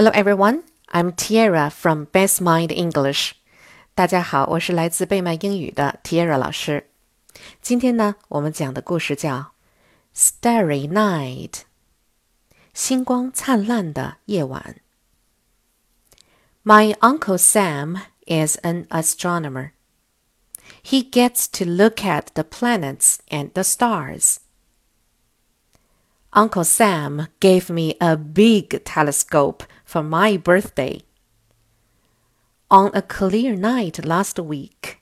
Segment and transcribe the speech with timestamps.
[0.00, 3.32] Hello everyone, I'm Tiara from Best Mind English.
[3.94, 6.88] 大家好，我是来自贝麦英语的 Tiara 老师。
[7.60, 9.52] 今天呢，我们讲的故事叫《
[10.40, 11.60] Starry Night》，
[12.74, 14.76] 星光灿烂的夜晚。
[16.64, 19.70] My uncle Sam is an astronomer.
[20.82, 24.38] He gets to look at the planets and the stars.
[26.32, 29.60] Uncle Sam gave me a big telescope
[29.91, 31.01] for my birthday.
[32.69, 35.01] On a clear night last week,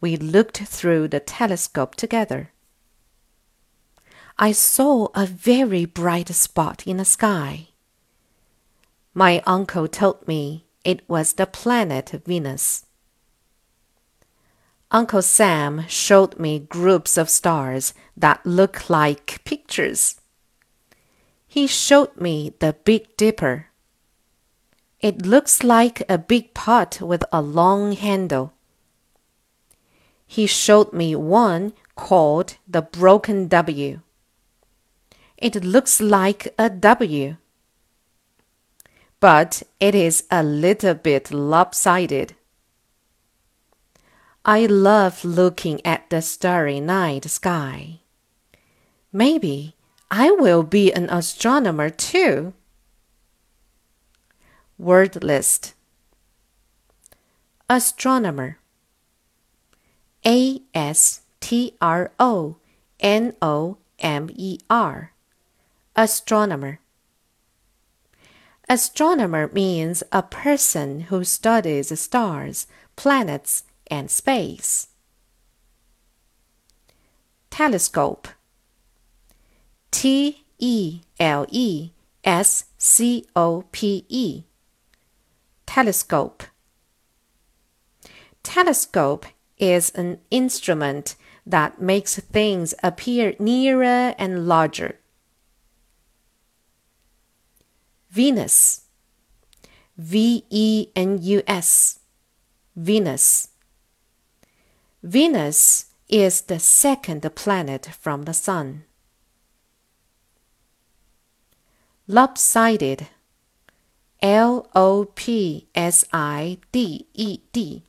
[0.00, 2.50] we looked through the telescope together.
[4.36, 7.68] I saw a very bright spot in the sky.
[9.14, 12.86] My uncle told me it was the planet Venus.
[14.90, 20.20] Uncle Sam showed me groups of stars that look like pictures.
[21.46, 23.68] He showed me the Big Dipper.
[25.04, 28.54] It looks like a big pot with a long handle.
[30.26, 34.00] He showed me one called the Broken W.
[35.36, 37.36] It looks like a W,
[39.20, 42.34] but it is a little bit lopsided.
[44.42, 48.00] I love looking at the starry night sky.
[49.12, 49.76] Maybe
[50.10, 52.54] I will be an astronomer too.
[54.78, 55.74] Word list.
[57.70, 58.58] Astronomer.
[60.26, 62.56] A S T R O
[62.98, 65.12] N O M E R.
[65.94, 66.80] Astronomer.
[68.68, 72.66] Astronomer means a person who studies stars,
[72.96, 74.88] planets, and space.
[77.50, 78.26] Telescope.
[79.92, 81.90] T E L E
[82.24, 84.42] S C O P E.
[85.74, 86.44] Telescope.
[88.44, 89.26] Telescope
[89.58, 95.00] is an instrument that makes things appear nearer and larger.
[98.08, 98.82] Venus.
[99.96, 101.98] V E N U S.
[102.76, 103.48] Venus.
[105.02, 108.84] Venus is the second planet from the Sun.
[112.06, 113.08] lopsided
[114.23, 117.83] L O P S I D E D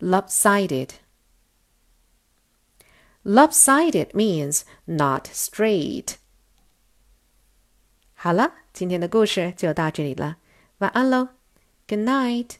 [0.00, 0.94] lopsided
[3.24, 6.16] lopsided means not straight
[8.14, 10.36] 好了，今天的故事就到这里了，
[10.78, 11.28] 晚安喽，
[11.86, 12.56] Good night。